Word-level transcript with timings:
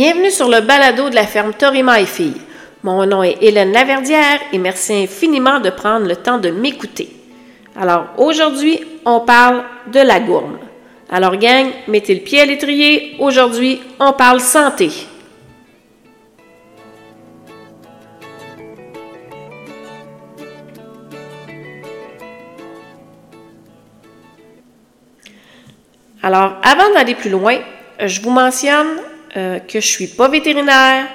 Bienvenue 0.00 0.30
sur 0.30 0.48
le 0.48 0.60
balado 0.60 1.10
de 1.10 1.16
la 1.16 1.26
ferme 1.26 1.52
Torima 1.52 2.00
et 2.00 2.06
Filles. 2.06 2.40
Mon 2.84 3.04
nom 3.04 3.24
est 3.24 3.42
Hélène 3.42 3.72
Laverdière 3.72 4.38
et 4.52 4.58
merci 4.58 4.92
infiniment 4.92 5.58
de 5.58 5.70
prendre 5.70 6.06
le 6.06 6.14
temps 6.14 6.38
de 6.38 6.50
m'écouter. 6.50 7.10
Alors 7.74 8.06
aujourd'hui, 8.16 8.78
on 9.04 9.18
parle 9.18 9.64
de 9.92 9.98
la 9.98 10.20
gourme. 10.20 10.60
Alors 11.10 11.36
gang, 11.36 11.66
mettez 11.88 12.14
le 12.14 12.20
pied 12.20 12.42
à 12.42 12.46
l'étrier. 12.46 13.16
Aujourd'hui, 13.18 13.80
on 13.98 14.12
parle 14.12 14.38
santé. 14.38 14.88
Alors, 26.22 26.52
avant 26.62 26.94
d'aller 26.94 27.16
plus 27.16 27.30
loin, 27.30 27.56
je 27.98 28.20
vous 28.20 28.30
mentionne 28.30 29.07
euh, 29.36 29.58
que 29.58 29.80
je 29.80 29.86
suis 29.86 30.06
pas 30.06 30.28
vétérinaire. 30.28 31.06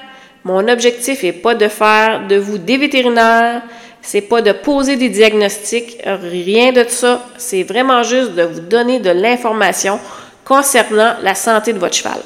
Mon 0.43 0.67
objectif 0.67 1.23
est 1.23 1.31
pas 1.31 1.55
de 1.55 1.67
faire 1.67 2.27
de 2.27 2.35
vous 2.35 2.57
des 2.57 2.77
vétérinaires. 2.77 3.61
C'est 4.01 4.21
pas 4.21 4.41
de 4.41 4.51
poser 4.51 4.97
des 4.97 5.09
diagnostics, 5.09 5.97
rien 6.03 6.73
de 6.73 6.83
ça. 6.87 7.25
C'est 7.37 7.63
vraiment 7.63 8.03
juste 8.03 8.33
de 8.33 8.43
vous 8.43 8.59
donner 8.59 8.99
de 8.99 9.09
l'information 9.09 9.99
concernant 10.43 11.13
la 11.21 11.35
santé 11.35 11.71
de 11.71 11.79
votre 11.79 11.95
cheval. 11.95 12.19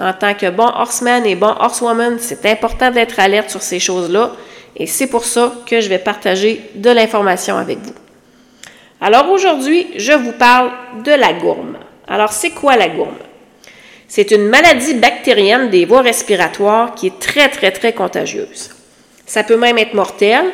En 0.00 0.12
tant 0.12 0.34
que 0.34 0.50
bon 0.50 0.66
horseman 0.66 1.26
et 1.26 1.34
bon 1.34 1.54
horsewoman, 1.58 2.18
c'est 2.20 2.46
important 2.46 2.90
d'être 2.90 3.18
alerte 3.18 3.50
sur 3.50 3.62
ces 3.62 3.80
choses-là 3.80 4.32
et 4.76 4.86
c'est 4.86 5.06
pour 5.06 5.24
ça 5.24 5.52
que 5.66 5.80
je 5.80 5.88
vais 5.88 5.98
partager 5.98 6.70
de 6.74 6.90
l'information 6.90 7.56
avec 7.56 7.78
vous. 7.78 7.94
Alors 9.00 9.30
aujourd'hui, 9.30 9.88
je 9.96 10.12
vous 10.12 10.32
parle 10.32 10.70
de 11.04 11.12
la 11.12 11.32
gourme. 11.32 11.76
Alors 12.08 12.32
c'est 12.32 12.50
quoi 12.50 12.76
la 12.76 12.88
gourme? 12.88 13.16
C'est 14.08 14.30
une 14.30 14.46
maladie 14.48 14.94
bactérienne 14.94 15.70
des 15.70 15.84
voies 15.84 16.02
respiratoires 16.02 16.94
qui 16.94 17.08
est 17.08 17.18
très, 17.18 17.48
très, 17.48 17.72
très 17.72 17.92
contagieuse. 17.92 18.70
Ça 19.26 19.42
peut 19.42 19.56
même 19.56 19.78
être 19.78 19.94
mortel. 19.94 20.44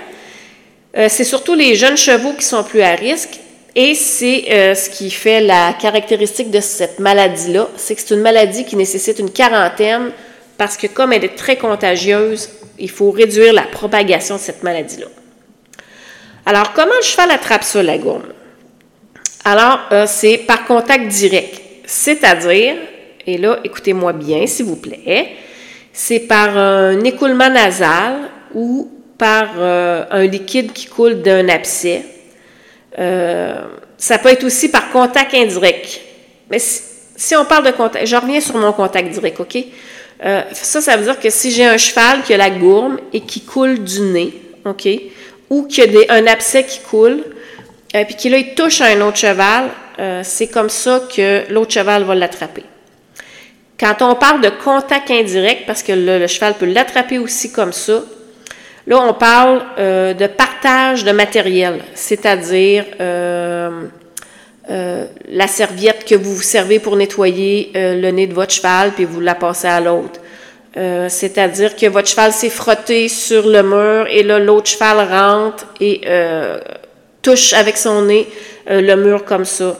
Euh, 0.96 1.08
c'est 1.08 1.24
surtout 1.24 1.54
les 1.54 1.74
jeunes 1.74 1.96
chevaux 1.96 2.32
qui 2.32 2.44
sont 2.44 2.62
plus 2.62 2.82
à 2.82 2.94
risque. 2.94 3.40
Et 3.74 3.94
c'est 3.94 4.46
euh, 4.50 4.74
ce 4.74 4.90
qui 4.90 5.10
fait 5.10 5.40
la 5.40 5.74
caractéristique 5.74 6.50
de 6.50 6.60
cette 6.60 6.98
maladie-là, 6.98 7.68
c'est 7.76 7.94
que 7.94 8.00
c'est 8.00 8.14
une 8.14 8.20
maladie 8.20 8.64
qui 8.64 8.74
nécessite 8.76 9.20
une 9.20 9.30
quarantaine 9.30 10.10
parce 10.58 10.76
que 10.76 10.88
comme 10.88 11.12
elle 11.12 11.24
est 11.24 11.36
très 11.36 11.56
contagieuse, 11.56 12.50
il 12.78 12.90
faut 12.90 13.10
réduire 13.10 13.52
la 13.52 13.62
propagation 13.62 14.36
de 14.36 14.40
cette 14.40 14.62
maladie-là. 14.62 15.06
Alors, 16.46 16.72
comment 16.72 16.94
le 16.96 17.02
cheval 17.02 17.30
attrape 17.30 17.62
ça, 17.62 17.82
la 17.82 17.96
gourme? 17.96 18.24
Alors, 19.44 19.80
euh, 19.92 20.06
c'est 20.08 20.38
par 20.38 20.64
contact 20.64 21.06
direct, 21.08 21.60
c'est-à-dire 21.86 22.76
et 23.26 23.38
là, 23.38 23.58
écoutez-moi 23.64 24.12
bien, 24.12 24.46
s'il 24.46 24.66
vous 24.66 24.76
plaît. 24.76 25.28
C'est 25.92 26.20
par 26.20 26.56
un 26.56 27.02
écoulement 27.04 27.50
nasal 27.50 28.30
ou 28.54 28.90
par 29.18 29.50
euh, 29.58 30.04
un 30.10 30.26
liquide 30.26 30.72
qui 30.72 30.86
coule 30.86 31.20
d'un 31.20 31.48
abcès. 31.48 32.02
Euh, 32.98 33.54
ça 33.98 34.18
peut 34.18 34.30
être 34.30 34.44
aussi 34.44 34.70
par 34.70 34.90
contact 34.90 35.34
indirect. 35.34 36.00
Mais 36.50 36.58
si, 36.58 37.36
on 37.36 37.44
parle 37.44 37.66
de 37.66 37.70
contact, 37.72 38.06
je 38.06 38.16
reviens 38.16 38.40
sur 38.40 38.56
mon 38.56 38.72
contact 38.72 39.10
direct, 39.10 39.38
OK? 39.40 39.58
Euh, 40.24 40.42
ça, 40.52 40.80
ça 40.80 40.96
veut 40.96 41.04
dire 41.04 41.20
que 41.20 41.30
si 41.30 41.50
j'ai 41.50 41.64
un 41.64 41.76
cheval 41.76 42.22
qui 42.22 42.32
a 42.32 42.36
la 42.36 42.50
gourme 42.50 42.98
et 43.12 43.20
qui 43.20 43.42
coule 43.42 43.82
du 43.82 44.00
nez, 44.00 44.32
OK? 44.64 44.88
Ou 45.50 45.64
qui 45.64 45.82
a 45.82 45.86
un 46.08 46.26
abcès 46.26 46.64
qui 46.64 46.80
coule, 46.80 47.22
et 47.92 48.04
puis 48.04 48.14
qu'il 48.14 48.32
il 48.34 48.54
touche 48.54 48.80
à 48.80 48.86
un 48.86 49.00
autre 49.00 49.18
cheval, 49.18 49.68
c'est 50.22 50.46
comme 50.46 50.70
ça 50.70 51.02
que 51.14 51.50
l'autre 51.52 51.72
cheval 51.72 52.04
va 52.04 52.14
l'attraper. 52.14 52.62
Quand 53.80 54.02
on 54.02 54.14
parle 54.14 54.42
de 54.42 54.50
contact 54.50 55.10
indirect, 55.10 55.62
parce 55.66 55.82
que 55.82 55.92
le, 55.92 56.26
cheval 56.26 56.52
peut 56.58 56.66
l'attraper 56.66 57.18
aussi 57.18 57.50
comme 57.50 57.72
ça, 57.72 58.02
là, 58.86 59.00
on 59.00 59.14
parle 59.14 59.62
euh, 59.78 60.12
de 60.12 60.26
partage 60.26 61.02
de 61.02 61.12
matériel, 61.12 61.80
c'est-à-dire 61.94 62.84
euh, 63.00 63.86
euh, 64.70 65.06
la 65.30 65.46
serviette 65.46 66.04
que 66.04 66.14
vous 66.14 66.42
servez 66.42 66.78
pour 66.78 66.94
nettoyer 66.94 67.70
le 67.74 68.10
nez 68.10 68.26
de 68.26 68.34
votre 68.34 68.52
cheval, 68.52 68.92
puis 68.92 69.06
vous 69.06 69.20
la 69.20 69.34
passez 69.34 69.68
à 69.68 69.80
l'autre. 69.80 70.20
c'est-à-dire 71.08 71.74
que 71.74 71.86
votre 71.86 72.08
cheval 72.08 72.32
s'est 72.32 72.50
frotté 72.50 73.08
sur 73.08 73.48
le 73.48 73.62
mur 73.62 74.06
et 74.10 74.22
là, 74.22 74.38
l'autre 74.38 74.68
cheval 74.68 74.98
rentre 75.08 75.66
et 75.80 76.02
touche 77.22 77.54
avec 77.54 77.78
son 77.78 78.02
nez 78.02 78.28
le 78.66 78.94
mur 78.96 79.24
comme 79.24 79.46
ça. 79.46 79.74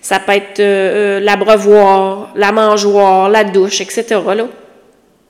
Ça 0.00 0.18
peut 0.18 0.32
être 0.32 0.60
euh, 0.60 1.18
euh, 1.18 1.20
l'abreuvoir, 1.20 2.32
la 2.34 2.52
mangeoire, 2.52 3.28
la 3.28 3.44
douche, 3.44 3.80
etc. 3.80 4.04
Là. 4.34 4.48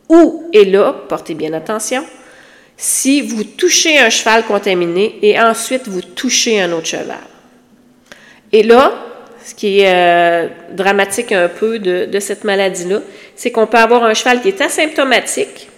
Ou, 0.08 0.48
et 0.52 0.64
là, 0.64 0.94
portez 1.08 1.34
bien 1.34 1.52
attention, 1.52 2.04
si 2.76 3.20
vous 3.20 3.44
touchez 3.44 3.98
un 3.98 4.10
cheval 4.10 4.44
contaminé 4.44 5.18
et 5.22 5.38
ensuite 5.40 5.86
vous 5.86 6.02
touchez 6.02 6.60
un 6.60 6.72
autre 6.72 6.86
cheval. 6.86 7.18
Et 8.52 8.62
là, 8.62 8.92
ce 9.44 9.54
qui 9.54 9.80
est 9.80 9.92
euh, 9.92 10.48
dramatique 10.72 11.32
un 11.32 11.48
peu 11.48 11.78
de, 11.78 12.20
cette 12.20 12.44
maladie-là, 12.44 13.00
c'est 13.36 13.50
qu'on 13.50 13.66
peut 13.66 13.78
avoir 13.78 14.04
un 14.04 14.14
cheval 14.14 14.40
qui 14.40 14.48
est 14.48 14.60
asymptomatique, 14.60 15.68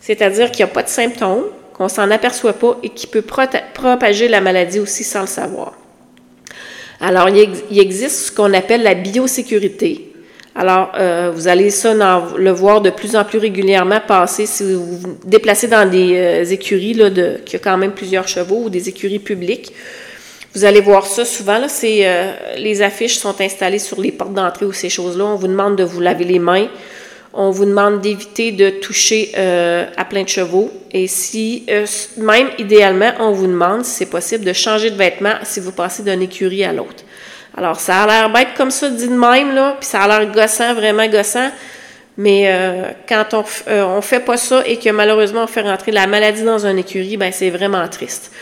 c'est-à-dire 0.00 0.50
qu'il 0.50 0.64
n'y 0.64 0.70
a 0.70 0.74
pas 0.74 0.82
de 0.82 0.88
symptômes, 0.88 1.44
qu'on 1.72 1.88
s'en 1.88 2.10
aperçoit 2.10 2.54
pas 2.54 2.78
et 2.82 2.88
qui 2.88 3.06
peut 3.06 3.22
propager 3.22 4.28
la 4.28 4.40
maladie 4.40 4.80
aussi 4.80 5.04
sans 5.04 5.22
le 5.22 5.26
savoir. 5.26 5.72
Alors, 7.00 7.28
il, 7.28 7.78
existe 7.78 8.26
ce 8.26 8.32
qu'on 8.32 8.52
appelle 8.54 8.82
la 8.82 8.94
biosécurité. 8.94 10.12
Alors, 10.54 10.92
euh, 10.98 11.30
vous 11.34 11.48
allez 11.48 11.70
ça 11.70 11.92
le 11.94 12.50
voir 12.50 12.80
de 12.80 12.88
plus 12.88 13.14
en 13.14 13.24
plus 13.24 13.38
régulièrement 13.38 14.00
passer 14.00 14.46
si 14.46 14.62
vous 14.62 14.98
vous 14.98 15.18
déplacez 15.24 15.68
dans 15.68 15.88
des 15.88 16.16
euh, 16.16 16.44
écuries 16.44 16.94
là, 16.94 17.10
de, 17.10 17.38
qui 17.44 17.56
ont 17.56 17.60
quand 17.62 17.76
même 17.76 17.92
plusieurs 17.92 18.26
chevaux 18.26 18.62
ou 18.64 18.70
des 18.70 18.88
écuries 18.88 19.18
publiques. 19.18 19.72
Vous 20.54 20.64
allez 20.64 20.80
voir 20.80 21.04
ça 21.04 21.26
souvent. 21.26 21.58
Là, 21.58 21.68
c'est, 21.68 22.08
euh, 22.08 22.32
les 22.56 22.80
affiches 22.80 23.18
sont 23.18 23.38
installées 23.42 23.78
sur 23.78 24.00
les 24.00 24.12
portes 24.12 24.32
d'entrée 24.32 24.64
ou 24.64 24.72
ces 24.72 24.88
choses-là. 24.88 25.26
On 25.26 25.36
vous 25.36 25.48
demande 25.48 25.76
de 25.76 25.84
vous 25.84 26.00
laver 26.00 26.24
les 26.24 26.38
mains. 26.38 26.68
On 27.36 27.50
vous 27.50 27.66
demande 27.66 28.00
d'éviter 28.00 28.50
de 28.50 28.70
toucher 28.70 29.34
à 29.36 30.04
plein 30.04 30.22
de 30.22 30.28
chevaux. 30.28 30.72
Et 30.90 31.06
si, 31.06 31.66
même 32.16 32.48
idéalement, 32.58 33.12
on 33.20 33.32
vous 33.32 33.46
demande, 33.46 33.84
si 33.84 33.92
c'est 33.92 34.06
possible, 34.06 34.44
de 34.44 34.52
changer 34.54 34.90
de 34.90 34.96
vêtements 34.96 35.34
si 35.42 35.60
vous 35.60 35.72
passez 35.72 36.02
d'une 36.02 36.22
écurie 36.22 36.64
à 36.64 36.72
l'autre. 36.72 37.04
Alors, 37.56 37.80
ça 37.80 38.02
a 38.02 38.06
l'air 38.06 38.30
bête 38.30 38.48
comme 38.56 38.70
ça, 38.70 38.90
dit 38.90 39.08
de 39.08 39.14
même, 39.14 39.54
là, 39.54 39.76
puis 39.78 39.88
ça 39.88 40.02
a 40.02 40.08
l'air 40.08 40.32
gossant, 40.32 40.74
vraiment 40.74 41.06
gossant. 41.08 41.50
Mais 42.18 42.44
euh, 42.46 42.90
quand 43.08 43.26
on 43.34 43.44
euh, 43.68 43.84
on 43.84 44.00
fait 44.00 44.20
pas 44.20 44.36
ça 44.36 44.66
et 44.66 44.78
que 44.78 44.88
malheureusement 44.88 45.44
on 45.44 45.46
fait 45.46 45.60
rentrer 45.60 45.92
la 45.92 46.06
maladie 46.06 46.42
dans 46.42 46.66
une 46.66 46.78
écurie, 46.78 47.16
ben 47.16 47.30
c'est 47.30 47.50
vraiment 47.50 47.86
triste. 47.88 48.32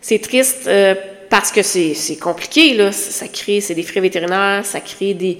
C'est 0.00 0.18
triste 0.18 0.66
euh, 0.66 0.94
parce 1.30 1.52
que 1.52 1.62
c'est 1.62 2.18
compliqué, 2.20 2.74
là. 2.74 2.90
Ça 2.92 3.28
crée, 3.28 3.60
c'est 3.60 3.74
des 3.74 3.82
frais 3.82 4.00
vétérinaires, 4.00 4.64
ça 4.64 4.80
crée 4.80 5.14
des. 5.14 5.38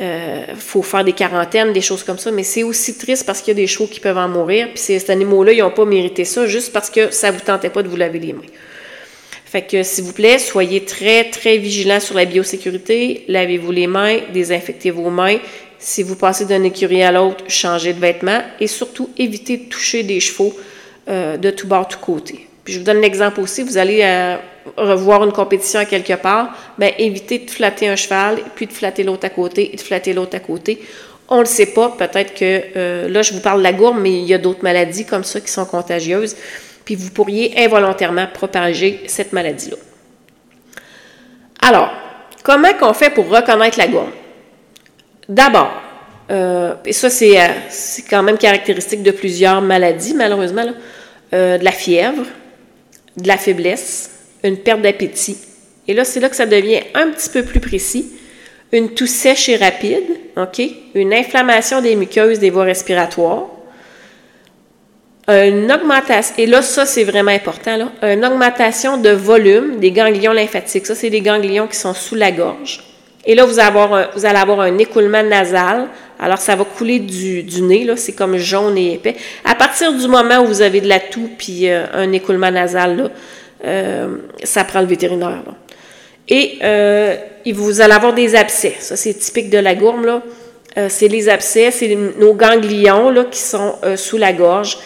Il 0.00 0.56
faut 0.56 0.82
faire 0.82 1.02
des 1.02 1.12
quarantaines, 1.12 1.72
des 1.72 1.80
choses 1.80 2.04
comme 2.04 2.18
ça, 2.18 2.30
mais 2.30 2.44
c'est 2.44 2.62
aussi 2.62 2.96
triste 2.96 3.26
parce 3.26 3.40
qu'il 3.40 3.48
y 3.48 3.56
a 3.56 3.60
des 3.60 3.66
chevaux 3.66 3.88
qui 3.88 3.98
peuvent 3.98 4.18
en 4.18 4.28
mourir, 4.28 4.68
puis 4.68 4.78
ces 4.78 5.10
animaux-là, 5.10 5.52
ils 5.52 5.58
n'ont 5.58 5.70
pas 5.70 5.84
mérité 5.84 6.24
ça 6.24 6.46
juste 6.46 6.72
parce 6.72 6.88
que 6.88 7.10
ça 7.10 7.32
vous 7.32 7.40
tentait 7.40 7.70
pas 7.70 7.82
de 7.82 7.88
vous 7.88 7.96
laver 7.96 8.20
les 8.20 8.32
mains. 8.32 8.42
Fait 9.50 9.62
que, 9.62 9.82
s'il 9.82 10.04
vous 10.04 10.12
plaît, 10.12 10.38
soyez 10.38 10.84
très, 10.84 11.24
très 11.30 11.56
vigilants 11.56 12.00
sur 12.00 12.14
la 12.14 12.26
biosécurité. 12.26 13.24
Lavez-vous 13.28 13.72
les 13.72 13.86
mains, 13.86 14.18
désinfectez 14.34 14.90
vos 14.90 15.08
mains. 15.08 15.38
Si 15.78 16.02
vous 16.02 16.16
passez 16.16 16.44
d'un 16.44 16.62
écurie 16.64 17.02
à 17.02 17.12
l'autre, 17.12 17.44
changez 17.48 17.94
de 17.94 17.98
vêtements 17.98 18.42
et 18.60 18.66
surtout 18.66 19.08
évitez 19.16 19.56
de 19.56 19.64
toucher 19.64 20.02
des 20.02 20.20
chevaux 20.20 20.54
euh, 21.08 21.38
de 21.38 21.50
tout 21.50 21.66
bord, 21.66 21.88
tout 21.88 21.98
côté. 21.98 22.46
Puis 22.62 22.74
je 22.74 22.80
vous 22.80 22.84
donne 22.84 23.00
l'exemple 23.00 23.40
aussi, 23.40 23.62
vous 23.62 23.78
allez 23.78 24.00
euh, 24.02 24.36
revoir 24.76 25.24
une 25.24 25.32
compétition 25.32 25.80
à 25.80 25.84
quelque 25.84 26.14
part, 26.14 26.56
bien 26.78 26.90
évitez 26.98 27.38
de 27.38 27.50
flatter 27.50 27.88
un 27.88 27.96
cheval, 27.96 28.38
puis 28.54 28.66
de 28.66 28.72
flatter 28.72 29.02
l'autre 29.02 29.26
à 29.26 29.30
côté, 29.30 29.70
et 29.72 29.76
de 29.76 29.80
flatter 29.80 30.12
l'autre 30.12 30.36
à 30.36 30.40
côté. 30.40 30.80
On 31.28 31.36
ne 31.36 31.40
le 31.40 31.46
sait 31.46 31.66
pas, 31.66 31.90
peut-être 31.90 32.34
que 32.34 32.62
euh, 32.76 33.08
là 33.08 33.22
je 33.22 33.34
vous 33.34 33.40
parle 33.40 33.58
de 33.58 33.64
la 33.64 33.72
gourme, 33.72 34.00
mais 34.00 34.12
il 34.12 34.24
y 34.24 34.34
a 34.34 34.38
d'autres 34.38 34.62
maladies 34.62 35.04
comme 35.04 35.24
ça 35.24 35.40
qui 35.40 35.50
sont 35.50 35.66
contagieuses 35.66 36.36
puis 36.88 36.94
vous 36.94 37.10
pourriez 37.10 37.52
involontairement 37.62 38.26
propager 38.32 39.02
cette 39.08 39.34
maladie-là. 39.34 39.76
Alors, 41.60 41.92
comment 42.42 42.72
qu'on 42.80 42.94
fait 42.94 43.10
pour 43.10 43.28
reconnaître 43.28 43.76
la 43.76 43.88
gourme? 43.88 44.10
D'abord, 45.28 45.70
euh, 46.30 46.76
et 46.86 46.94
ça 46.94 47.08
euh, 47.08 47.48
c'est, 47.68 48.02
quand 48.08 48.22
même 48.22 48.38
caractéristique 48.38 49.02
de 49.02 49.10
plusieurs 49.10 49.60
maladies, 49.60 50.14
malheureusement, 50.14 50.64
de 51.30 51.62
la 51.62 51.72
fièvre, 51.72 52.24
de 53.18 53.28
la 53.28 53.36
faiblesse, 53.36 54.17
une 54.44 54.56
perte 54.56 54.82
d'appétit. 54.82 55.36
Et 55.86 55.94
là, 55.94 56.04
c'est 56.04 56.20
là 56.20 56.28
que 56.28 56.36
ça 56.36 56.46
devient 56.46 56.80
un 56.94 57.10
petit 57.10 57.30
peu 57.30 57.42
plus 57.42 57.60
précis. 57.60 58.12
Une 58.72 58.90
toux 58.90 59.06
sèche 59.06 59.48
et 59.48 59.56
rapide, 59.56 60.04
OK? 60.36 60.60
Une 60.94 61.14
inflammation 61.14 61.80
des 61.80 61.96
muqueuses 61.96 62.38
des 62.38 62.50
voies 62.50 62.64
respiratoires, 62.64 63.46
une 65.28 65.70
augmentation, 65.70 66.34
et 66.38 66.46
là, 66.46 66.62
ça, 66.62 66.86
c'est 66.86 67.04
vraiment 67.04 67.30
important, 67.30 67.90
une 68.02 68.24
augmentation 68.24 68.96
de 68.96 69.10
volume 69.10 69.78
des 69.78 69.90
ganglions 69.90 70.32
lymphatiques. 70.32 70.86
Ça, 70.86 70.94
c'est 70.94 71.10
des 71.10 71.20
ganglions 71.20 71.66
qui 71.66 71.76
sont 71.76 71.92
sous 71.92 72.14
la 72.14 72.32
gorge. 72.32 72.80
Et 73.26 73.34
là, 73.34 73.44
vous, 73.44 73.58
allez 73.58 74.38
avoir 74.38 74.60
un 74.60 74.78
écoulement 74.78 75.22
nasal. 75.22 75.88
Alors, 76.18 76.38
ça 76.38 76.56
va 76.56 76.64
couler 76.64 76.98
du, 76.98 77.60
nez, 77.60 77.84
là, 77.84 77.94
c'est 77.96 78.14
comme 78.14 78.38
jaune 78.38 78.78
et 78.78 78.94
épais. 78.94 79.16
À 79.44 79.54
partir 79.54 79.92
du 79.92 80.08
moment 80.08 80.38
où 80.40 80.46
vous 80.46 80.62
avez 80.62 80.80
de 80.80 80.88
la 80.88 80.98
toux 80.98 81.28
puis 81.36 81.68
euh, 81.68 81.84
un 81.92 82.10
écoulement 82.12 82.50
nasal, 82.50 83.10
ça 83.62 84.64
prend 84.64 84.80
le 84.80 84.86
vétérinaire. 84.86 85.42
Et 86.28 86.58
euh, 86.62 87.16
vous 87.54 87.80
allez 87.80 87.94
avoir 87.94 88.12
des 88.12 88.34
abcès. 88.34 88.76
Ça, 88.80 88.96
c'est 88.96 89.14
typique 89.14 89.50
de 89.50 89.58
la 89.58 89.74
gourme. 89.74 90.04
Là. 90.04 90.22
c'est 90.88 91.08
les 91.08 91.28
abcès, 91.28 91.70
c'est 91.70 91.96
nos 92.18 92.34
ganglions 92.34 93.10
là, 93.10 93.24
qui 93.24 93.40
sont 93.40 93.76
sous 93.96 94.18
la 94.18 94.32
gorge. 94.32 94.78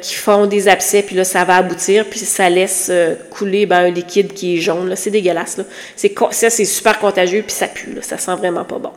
qui 0.00 0.14
font 0.14 0.46
des 0.46 0.68
abcès, 0.68 1.02
puis 1.02 1.16
là, 1.16 1.24
ça 1.24 1.44
va 1.44 1.56
aboutir, 1.56 2.06
puis 2.06 2.20
ça 2.20 2.48
laisse 2.48 2.90
couler 3.30 3.66
ben, 3.66 3.86
un 3.86 3.90
liquide 3.90 4.32
qui 4.32 4.56
est 4.56 4.60
jaune. 4.60 4.94
C'est 4.96 5.10
dégueulasse. 5.10 5.56
Là. 5.58 5.64
ça, 6.30 6.50
c'est 6.50 6.64
super 6.64 6.98
contagieux, 6.98 7.42
puis 7.46 7.54
ça 7.54 7.68
pue. 7.68 7.94
Là. 7.94 8.02
Ça 8.02 8.18
sent 8.18 8.34
vraiment 8.36 8.64
pas 8.64 8.78
bon. 8.78 8.92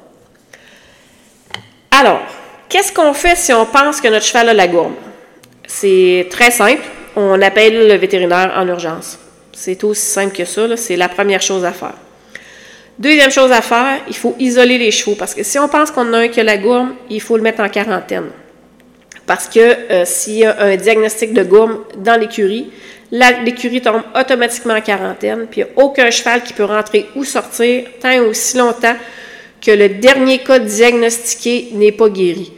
Alors, 1.92 2.22
qu'est-ce 2.68 2.92
qu'on 2.92 3.14
fait 3.14 3.36
si 3.36 3.54
on 3.54 3.66
pense 3.66 4.02
que 4.02 4.08
notre 4.08 4.26
cheval 4.26 4.50
a 4.50 4.54
la 4.54 4.68
gourme? 4.68 4.96
C'est 5.68 6.28
très 6.32 6.50
simple. 6.50 6.82
On 7.16 7.42
appelle 7.42 7.88
le 7.88 7.96
vétérinaire 7.96 8.54
en 8.56 8.68
urgence. 8.68 9.20
C'est 9.54 9.84
aussi 9.84 10.02
simple 10.02 10.36
que 10.36 10.46
ça. 10.46 10.78
C'est 10.78 10.96
la 10.96 11.10
première 11.10 11.42
chose 11.42 11.66
à 11.66 11.72
faire. 11.72 11.96
Deuxième 12.98 13.32
chose 13.32 13.52
à 13.52 13.62
faire, 13.62 14.00
il 14.08 14.16
faut 14.16 14.36
isoler 14.40 14.78
les 14.78 14.92
chevaux. 14.92 15.16
Parce 15.16 15.34
que 15.34 15.44
si 15.44 15.58
on 15.60 15.68
pense 15.68 15.92
qu'on 15.92 16.14
a 16.14 16.20
un 16.20 16.28
qui 16.28 16.40
a 16.40 16.44
la 16.44 16.58
gourme, 16.58 16.96
il 17.10 17.22
faut 17.22 17.36
le 17.36 17.44
mettre 17.44 17.62
en 17.62 17.70
quarantaine. 17.70 18.30
Parce 19.26 19.48
que 19.48 19.60
euh, 19.60 20.06
s'il 20.06 20.40
y 20.40 20.46
a 20.46 20.62
un 20.62 20.76
diagnostic 20.76 21.34
de 21.34 21.44
gourme 21.44 21.80
dans 21.98 22.20
l'écurie, 22.20 22.70
l'écurie 23.12 23.82
tombe 23.82 24.04
automatiquement 24.18 24.74
en 24.74 24.82
quarantaine, 24.82 25.48
puis 25.50 25.62
il 25.62 25.64
n'y 25.66 25.70
a 25.70 25.84
aucun 25.84 26.10
cheval 26.12 26.44
qui 26.44 26.54
peut 26.54 26.64
rentrer 26.64 27.08
ou 27.16 27.24
sortir 27.24 27.86
tant 28.02 28.18
ou 28.20 28.30
aussi 28.30 28.58
longtemps 28.58 28.96
que 29.62 29.72
le 29.72 29.90
dernier 29.90 30.40
cas 30.40 30.60
diagnostiqué 30.60 31.70
n'est 31.74 31.92
pas 31.92 32.10
guéri. 32.10 32.52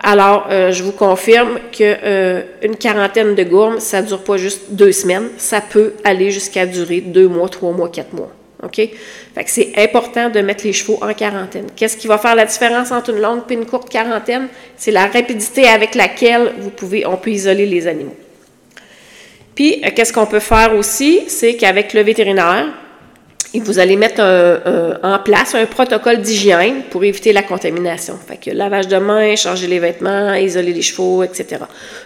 Alors, 0.00 0.46
euh, 0.50 0.70
je 0.70 0.84
vous 0.84 0.92
confirme 0.92 1.58
qu'une 1.72 1.96
euh, 2.04 2.42
quarantaine 2.78 3.34
de 3.34 3.42
gourmes, 3.42 3.80
ça 3.80 4.00
dure 4.00 4.22
pas 4.22 4.36
juste 4.36 4.70
deux 4.70 4.92
semaines, 4.92 5.28
ça 5.38 5.60
peut 5.60 5.94
aller 6.04 6.30
jusqu'à 6.30 6.66
durer 6.66 7.00
deux 7.00 7.26
mois, 7.26 7.48
trois 7.48 7.72
mois, 7.72 7.88
quatre 7.88 8.12
mois. 8.12 8.30
OK? 8.62 8.76
Fait 8.76 9.44
que 9.44 9.50
c'est 9.50 9.72
important 9.76 10.30
de 10.30 10.40
mettre 10.40 10.64
les 10.64 10.72
chevaux 10.72 10.98
en 11.00 11.12
quarantaine. 11.14 11.66
Qu'est-ce 11.76 11.96
qui 11.96 12.06
va 12.06 12.18
faire 12.18 12.34
la 12.34 12.44
différence 12.44 12.90
entre 12.90 13.10
une 13.10 13.20
longue 13.20 13.42
et 13.50 13.54
une 13.54 13.66
courte 13.66 13.88
quarantaine? 13.88 14.48
C'est 14.76 14.90
la 14.90 15.06
rapidité 15.06 15.66
avec 15.66 15.94
laquelle 15.94 16.54
vous 16.58 16.70
pouvez, 16.70 17.06
on 17.06 17.16
peut 17.16 17.30
isoler 17.30 17.66
les 17.66 17.86
animaux. 17.86 18.16
Puis, 19.54 19.82
euh, 19.84 19.90
qu'est-ce 19.94 20.12
qu'on 20.12 20.26
peut 20.26 20.40
faire 20.40 20.76
aussi? 20.76 21.22
C'est 21.26 21.56
qu'avec 21.56 21.92
le 21.92 22.02
vétérinaire, 22.02 22.68
vous 23.64 23.78
allez 23.78 23.96
mettre 23.96 24.22
en 25.02 25.18
place 25.20 25.54
un 25.54 25.66
protocole 25.66 26.20
d'hygiène 26.20 26.82
pour 26.90 27.04
éviter 27.04 27.32
la 27.32 27.42
contamination. 27.42 28.18
Fait 28.26 28.36
que 28.36 28.50
lavage 28.50 28.88
de 28.88 28.96
mains, 28.96 29.36
changer 29.36 29.66
les 29.66 29.78
vêtements, 29.78 30.34
isoler 30.34 30.72
les 30.72 30.82
chevaux, 30.82 31.22
etc. 31.22 31.62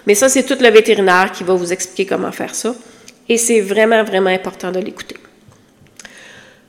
Mais 0.06 0.14
ça, 0.14 0.28
c'est 0.28 0.44
tout 0.44 0.56
le 0.60 0.68
vétérinaire 0.70 1.30
qui 1.32 1.44
va 1.44 1.54
vous 1.54 1.72
expliquer 1.72 2.06
comment 2.06 2.32
faire 2.32 2.54
ça. 2.54 2.74
Et 3.28 3.36
c'est 3.36 3.60
vraiment, 3.60 4.02
vraiment 4.04 4.30
important 4.30 4.70
de 4.70 4.80
l'écouter. 4.80 5.16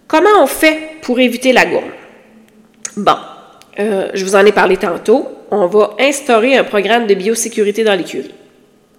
Comment 0.08 0.42
on 0.42 0.48
fait 0.48 0.78
pour 1.02 1.20
éviter 1.20 1.54
la 1.54 1.66
gourme? 1.66 1.92
Bon, 2.96 3.16
euh, 3.80 4.10
je 4.14 4.24
vous 4.24 4.36
en 4.36 4.46
ai 4.46 4.52
parlé 4.52 4.78
tantôt. 4.78 5.28
On 5.50 5.66
va 5.68 5.96
instaurer 6.00 6.56
un 6.58 6.64
programme 6.64 7.08
de 7.08 7.16
biosécurité 7.16 7.84
dans 7.84 7.96
l'écurie. 7.96 8.34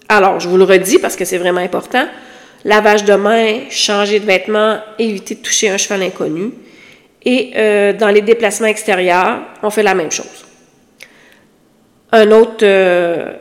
Alors, 0.09 0.41
je 0.41 0.49
vous 0.49 0.57
le 0.57 0.65
redis 0.65 0.99
parce 0.99 1.17
que 1.17 1.25
c'est 1.25 1.39
vraiment 1.39 1.61
important 1.61 2.07
lavage 2.65 3.05
de 3.05 3.15
mains, 3.15 3.69
changer 3.71 4.21
de 4.21 4.27
vêtements, 4.27 4.79
éviter 4.99 5.35
de 5.35 5.41
toucher 5.41 5.69
un 5.69 5.77
cheval 5.77 6.03
inconnu. 6.03 6.53
Et 7.25 7.53
euh, 7.57 7.93
dans 7.93 8.09
les 8.09 8.23
déplacements 8.23 8.67
extérieurs, 8.67 9.41
on 9.63 9.71
fait 9.71 9.83
la 9.83 9.95
même 9.95 10.11
chose. 10.11 10.45
Une 12.13 12.33
autre 12.33 12.63
euh, 12.63 13.33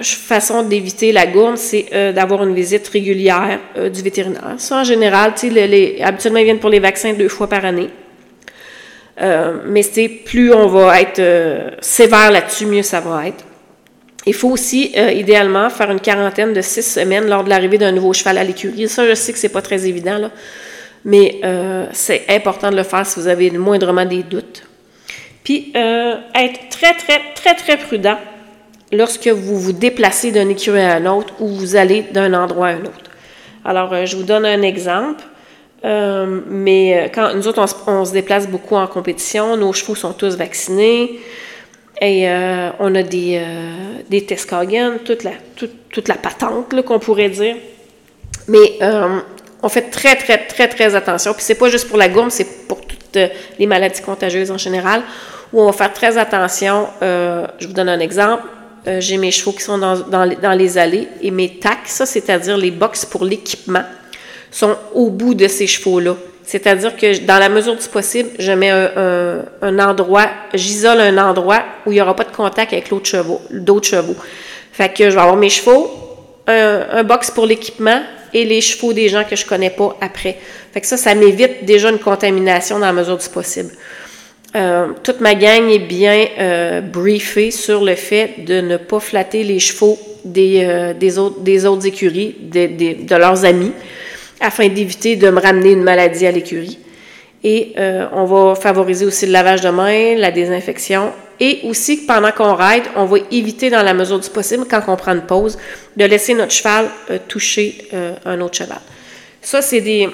façon 0.00 0.62
d'éviter 0.62 1.12
la 1.12 1.26
gourme, 1.26 1.56
c'est 1.56 1.86
euh, 1.92 2.12
d'avoir 2.12 2.42
une 2.42 2.54
visite 2.54 2.86
régulière 2.88 3.58
du 3.92 4.02
vétérinaire. 4.02 4.54
Ça, 4.58 4.80
en 4.80 4.84
général, 4.84 5.34
les, 5.42 6.00
habituellement, 6.02 6.38
ils 6.38 6.44
viennent 6.44 6.58
pour 6.58 6.70
les 6.70 6.80
vaccins 6.80 7.12
deux 7.12 7.28
fois 7.28 7.48
par 7.48 7.64
année. 7.64 7.88
mais 9.66 9.82
c'est 9.82 10.08
plus 10.08 10.52
on 10.52 10.66
va 10.66 11.00
être 11.00 11.20
sévère 11.80 12.30
là-dessus, 12.30 12.66
mieux 12.66 12.82
ça 12.82 13.00
va 13.00 13.26
être. 13.28 13.44
Il 14.26 14.34
faut 14.34 14.50
aussi, 14.50 14.92
euh, 14.96 15.12
idéalement, 15.12 15.70
faire 15.70 15.90
une 15.90 16.00
quarantaine 16.00 16.52
de 16.52 16.60
six 16.60 16.82
semaines 16.82 17.26
lors 17.26 17.42
de 17.42 17.48
l'arrivée 17.48 17.78
d'un 17.78 17.92
nouveau 17.92 18.12
cheval 18.12 18.36
à 18.38 18.44
l'écurie. 18.44 18.88
Ça, 18.88 19.08
je 19.08 19.14
sais 19.14 19.32
que 19.32 19.38
c'est 19.38 19.48
pas 19.48 19.62
très 19.62 19.86
évident, 19.86 20.30
mais 21.04 21.40
euh, 21.42 21.86
c'est 21.92 22.24
important 22.28 22.70
de 22.70 22.76
le 22.76 22.82
faire 22.82 23.06
si 23.06 23.18
vous 23.18 23.28
avez 23.28 23.50
moindrement 23.50 24.04
des 24.04 24.22
doutes. 24.22 24.62
Puis, 25.42 25.72
euh, 25.74 26.16
être 26.34 26.68
très, 26.68 26.94
très, 26.94 27.20
très, 27.34 27.54
très 27.54 27.78
prudent 27.78 28.18
lorsque 28.92 29.28
vous 29.28 29.58
vous 29.58 29.72
déplacez 29.72 30.32
d'un 30.32 30.48
écurie 30.50 30.82
à 30.82 30.96
un 30.96 31.06
autre 31.06 31.32
ou 31.40 31.48
vous 31.48 31.76
allez 31.76 32.02
d'un 32.02 32.34
endroit 32.34 32.68
à 32.68 32.70
un 32.72 32.80
autre. 32.80 33.10
Alors, 33.64 34.04
je 34.04 34.16
vous 34.16 34.24
donne 34.24 34.44
un 34.44 34.62
exemple. 34.62 35.22
mais 35.82 37.10
quand 37.14 37.34
nous 37.34 37.48
autres, 37.48 37.66
on 37.86 38.04
se 38.04 38.12
déplace 38.12 38.46
beaucoup 38.46 38.76
en 38.76 38.86
compétition, 38.86 39.56
nos 39.56 39.72
chevaux 39.72 39.94
sont 39.94 40.12
tous 40.12 40.36
vaccinés. 40.36 41.20
Et 42.00 42.28
euh, 42.28 42.70
on 42.78 42.94
a 42.94 43.02
des, 43.02 43.38
euh, 43.38 44.00
des 44.08 44.24
toute 44.24 45.22
la, 45.22 45.32
toute, 45.54 46.08
la 46.08 46.14
patente 46.14 46.82
qu'on 46.82 46.98
pourrait 46.98 47.28
dire. 47.28 47.56
Mais 48.48 48.78
euh, 48.80 49.18
on 49.62 49.68
fait 49.68 49.90
très, 49.90 50.16
très, 50.16 50.38
très, 50.46 50.68
très 50.68 50.94
attention. 50.94 51.34
Puis 51.34 51.42
c'est 51.42 51.56
pas 51.56 51.68
juste 51.68 51.88
pour 51.88 51.98
la 51.98 52.08
gourme, 52.08 52.30
c'est 52.30 52.66
pour 52.66 52.80
toutes 52.80 53.18
les 53.58 53.66
maladies 53.66 54.00
contagieuses 54.00 54.50
en 54.50 54.56
général, 54.56 55.02
où 55.52 55.60
on 55.60 55.66
va 55.66 55.72
faire 55.72 55.92
très 55.92 56.16
attention. 56.16 56.88
je 57.02 57.66
vous 57.66 57.74
donne 57.74 57.90
un 57.90 58.00
exemple. 58.00 58.44
J'ai 58.98 59.18
mes 59.18 59.30
chevaux 59.30 59.52
qui 59.52 59.62
sont 59.62 59.76
dans, 59.76 59.98
dans, 59.98 60.26
dans 60.40 60.52
les 60.52 60.78
allées 60.78 61.06
et 61.20 61.30
mes 61.30 61.58
tacs, 61.58 61.86
ça, 61.86 62.06
c'est-à-dire 62.06 62.56
les 62.56 62.70
box 62.70 63.04
pour 63.04 63.26
l'équipement, 63.26 63.84
sont 64.50 64.74
au 64.94 65.10
bout 65.10 65.34
de 65.34 65.48
ces 65.48 65.66
chevaux-là. 65.66 66.16
C'est-à-dire 66.50 66.96
que 66.96 67.20
dans 67.20 67.38
la 67.38 67.48
mesure 67.48 67.76
du 67.76 67.86
possible, 67.86 68.30
je 68.40 68.50
mets 68.50 68.70
un, 68.70 69.78
endroit, 69.78 70.26
j'isole 70.52 71.00
un 71.00 71.16
endroit 71.16 71.62
où 71.86 71.92
il 71.92 71.94
n'y 71.94 72.00
aura 72.00 72.16
pas 72.16 72.24
de 72.24 72.34
contact 72.34 72.72
avec 72.72 72.90
l'autre 72.90 73.06
chevaux, 73.06 73.40
d'autres 73.52 73.86
chevaux. 73.86 74.16
Fait 74.72 74.92
que 74.92 75.10
je 75.10 75.14
vais 75.14 75.20
avoir 75.20 75.36
mes 75.36 75.48
chevaux, 75.48 75.88
un, 76.48 77.04
box 77.04 77.30
pour 77.30 77.46
l'équipement 77.46 78.02
et 78.34 78.44
les 78.44 78.60
chevaux 78.60 78.92
des 78.92 79.08
gens 79.08 79.22
que 79.22 79.36
je 79.36 79.46
connais 79.46 79.70
pas 79.70 79.96
après. 80.00 80.38
Fait 80.72 80.80
que 80.80 80.88
ça, 80.88 80.96
ça 80.96 81.14
m'évite 81.14 81.64
déjà 81.64 81.88
une 81.88 82.00
contamination 82.00 82.80
dans 82.80 82.86
la 82.86 82.92
mesure 82.94 83.18
du 83.18 83.28
possible. 83.28 83.70
Euh, 84.56 84.88
toute 85.04 85.20
ma 85.20 85.36
gang 85.36 85.70
est 85.70 85.78
bien 85.78 86.26
euh, 86.40 86.80
briefée 86.80 87.52
sur 87.52 87.84
le 87.84 87.94
fait 87.94 88.44
de 88.44 88.60
ne 88.60 88.76
pas 88.76 88.98
flatter 88.98 89.44
les 89.44 89.60
chevaux 89.60 89.96
des, 90.24 90.64
euh, 90.64 90.94
des, 90.94 91.16
autres, 91.16 91.38
des 91.42 91.64
autres 91.64 91.86
écuries, 91.86 92.34
de 92.40 93.14
leurs 93.14 93.44
amis 93.44 93.70
afin 94.40 94.68
d'éviter 94.68 95.16
de 95.16 95.30
me 95.30 95.40
ramener 95.40 95.72
une 95.72 95.82
maladie 95.82 96.26
à 96.26 96.30
l'écurie. 96.30 96.78
Et 97.42 97.72
euh, 97.78 98.06
on 98.12 98.24
va 98.24 98.54
favoriser 98.54 99.06
aussi 99.06 99.26
le 99.26 99.32
lavage 99.32 99.60
de 99.62 99.70
mains, 99.70 100.14
la 100.16 100.30
désinfection. 100.30 101.12
Et 101.38 101.60
aussi, 101.64 102.04
pendant 102.06 102.32
qu'on 102.32 102.54
ride, 102.54 102.84
on 102.96 103.06
va 103.06 103.18
éviter, 103.30 103.70
dans 103.70 103.82
la 103.82 103.94
mesure 103.94 104.18
du 104.18 104.28
possible, 104.28 104.66
quand 104.70 104.82
on 104.88 104.96
prend 104.96 105.12
une 105.12 105.22
pause, 105.22 105.56
de 105.96 106.04
laisser 106.04 106.34
notre 106.34 106.52
cheval 106.52 106.86
euh, 107.10 107.18
toucher 107.26 107.88
euh, 107.94 108.14
un 108.26 108.40
autre 108.42 108.56
cheval. 108.56 108.80
Ça, 109.40 109.62
c'est 109.62 109.80
des, 109.80 110.08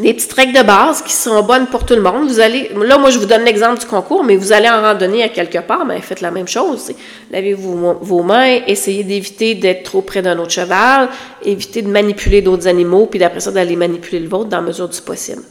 des 0.00 0.12
petites 0.12 0.32
règles 0.32 0.58
de 0.58 0.62
base 0.62 1.02
qui 1.02 1.12
sont 1.12 1.42
bonnes 1.42 1.66
pour 1.66 1.86
tout 1.86 1.94
le 1.94 2.02
monde. 2.02 2.26
Vous 2.26 2.40
allez, 2.40 2.70
là, 2.74 2.98
moi, 2.98 3.10
je 3.10 3.18
vous 3.18 3.26
donne 3.26 3.44
l'exemple 3.44 3.78
du 3.78 3.86
concours, 3.86 4.24
mais 4.24 4.36
vous 4.36 4.52
allez 4.52 4.68
en 4.68 4.80
randonnée 4.80 5.22
à 5.22 5.28
quelque 5.28 5.58
part, 5.58 5.84
mais 5.84 6.00
faites 6.00 6.20
la 6.20 6.32
même 6.32 6.48
chose. 6.48 6.92
Lavez-vous 7.30 7.98
vos 8.00 8.22
mains, 8.22 8.60
essayez 8.66 9.04
d'éviter 9.04 9.54
d'être 9.54 9.84
trop 9.84 10.02
près 10.02 10.20
d'un 10.20 10.38
autre 10.38 10.50
cheval, 10.50 11.08
évitez 11.44 11.82
de 11.82 11.88
manipuler 11.88 12.42
d'autres 12.42 12.66
animaux, 12.66 13.06
puis 13.06 13.20
d'après 13.20 13.40
ça, 13.40 13.52
d'aller 13.52 13.76
manipuler 13.76 14.18
le 14.18 14.28
vôtre 14.28 14.48
dans 14.48 14.58
la 14.60 14.66
mesure 14.66 14.88
du 14.88 15.00
possible. 15.00 15.42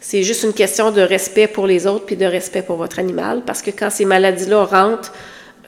C'est 0.00 0.24
juste 0.24 0.42
une 0.42 0.52
question 0.52 0.90
de 0.90 1.00
respect 1.00 1.46
pour 1.46 1.68
les 1.68 1.86
autres, 1.86 2.04
puis 2.04 2.16
de 2.16 2.26
respect 2.26 2.62
pour 2.62 2.76
votre 2.76 2.98
animal, 2.98 3.42
parce 3.46 3.62
que 3.62 3.70
quand 3.70 3.90
ces 3.90 4.04
maladies-là 4.04 4.64
rentrent, 4.64 5.12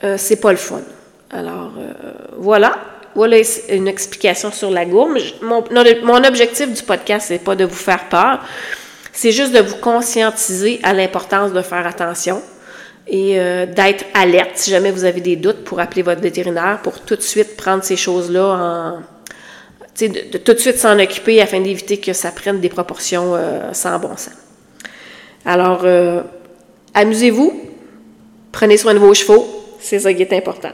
euh, 0.03 0.15
c'est 0.17 0.41
pas 0.41 0.51
le 0.51 0.57
fun. 0.57 0.81
Alors, 1.31 1.71
euh, 1.79 1.93
voilà. 2.37 2.75
Voilà 3.15 3.37
une 3.69 3.87
explication 3.87 4.51
sur 4.51 4.69
la 4.69 4.85
gourme. 4.85 5.17
Mon, 5.41 6.23
objectif 6.25 6.71
du 6.71 6.83
podcast, 6.83 7.27
c'est 7.29 7.39
pas 7.39 7.55
de 7.55 7.63
vous 7.63 7.75
faire 7.75 8.09
peur, 8.09 8.43
c'est 9.13 9.31
juste 9.31 9.53
de 9.53 9.59
vous 9.59 9.77
conscientiser 9.77 10.81
à 10.83 10.93
l'importance 10.93 11.53
de 11.53 11.61
faire 11.61 11.87
attention 11.87 12.41
et 13.07 13.39
euh, 13.39 13.65
d'être 13.65 14.03
alerte 14.13 14.51
si 14.55 14.71
jamais 14.71 14.91
vous 14.91 15.05
avez 15.05 15.21
des 15.21 15.37
doutes 15.37 15.63
pour 15.63 15.79
appeler 15.79 16.01
votre 16.01 16.21
vétérinaire 16.21 16.79
pour 16.83 16.99
tout 16.99 17.15
de 17.15 17.21
suite 17.21 17.55
prendre 17.55 17.83
ces 17.83 17.95
choses-là 17.95 18.43
en. 18.43 18.99
De, 19.97 20.07
de, 20.07 20.37
tout 20.39 20.51
de 20.51 20.57
suite 20.57 20.77
s'en 20.77 20.99
occuper 20.99 21.41
afin 21.41 21.61
d'éviter 21.61 22.01
que 22.01 22.11
ça 22.11 22.33
prenne 22.33 22.59
des 22.59 22.67
proportions 22.67 23.33
euh, 23.33 23.71
sans 23.71 23.97
bon 23.97 24.17
sens. 24.17 24.31
Alors, 25.45 25.83
euh, 25.85 26.21
amusez-vous, 26.93 27.61
prenez 28.51 28.75
soin 28.75 28.93
de 28.93 28.99
vos 28.99 29.13
chevaux, 29.13 29.47
c'est 29.79 29.99
ça 29.99 30.13
qui 30.13 30.23
est 30.23 30.33
important. 30.33 30.73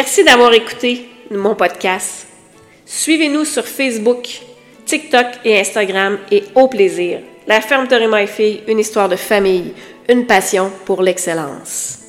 Merci 0.00 0.22
d'avoir 0.22 0.54
écouté 0.54 1.08
mon 1.28 1.56
podcast. 1.56 2.28
Suivez-nous 2.86 3.44
sur 3.44 3.66
Facebook, 3.66 4.28
TikTok 4.86 5.26
et 5.44 5.58
Instagram 5.58 6.18
et 6.30 6.44
au 6.54 6.68
plaisir. 6.68 7.18
La 7.48 7.60
ferme 7.60 7.88
Torima 7.88 8.22
et 8.22 8.28
Fille, 8.28 8.62
une 8.68 8.78
histoire 8.78 9.08
de 9.08 9.16
famille, 9.16 9.74
une 10.08 10.24
passion 10.24 10.70
pour 10.84 11.02
l'excellence. 11.02 12.07